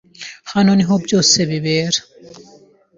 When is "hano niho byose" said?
0.51-1.37